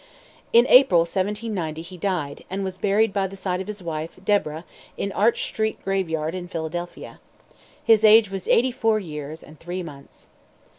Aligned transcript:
In 0.51 0.65
April, 0.67 1.01
1790, 1.01 1.83
he 1.83 1.95
died, 1.95 2.43
and 2.49 2.63
was 2.63 2.79
buried 2.79 3.13
by 3.13 3.27
the 3.27 3.35
side 3.35 3.61
of 3.61 3.67
his 3.67 3.83
wife, 3.83 4.09
Deborah, 4.25 4.65
in 4.97 5.11
Arch 5.11 5.43
street 5.43 5.77
graveyard 5.83 6.33
in 6.33 6.47
Philadelphia. 6.47 7.19
His 7.83 8.03
age 8.03 8.31
was 8.31 8.47
eighty 8.47 8.71
four 8.71 8.97
years 8.99 9.43
and 9.43 9.59
three 9.59 9.83
months. 9.83 10.25